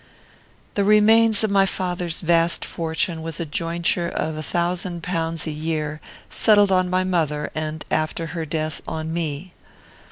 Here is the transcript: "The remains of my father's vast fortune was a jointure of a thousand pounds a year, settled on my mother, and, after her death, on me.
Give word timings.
"The 0.73 0.83
remains 0.83 1.43
of 1.43 1.51
my 1.51 1.67
father's 1.67 2.21
vast 2.21 2.65
fortune 2.65 3.21
was 3.21 3.39
a 3.39 3.45
jointure 3.45 4.09
of 4.09 4.35
a 4.35 4.41
thousand 4.41 5.03
pounds 5.03 5.45
a 5.45 5.51
year, 5.51 6.01
settled 6.27 6.71
on 6.71 6.89
my 6.89 7.03
mother, 7.03 7.51
and, 7.53 7.85
after 7.91 8.25
her 8.33 8.43
death, 8.43 8.81
on 8.87 9.13
me. 9.13 9.53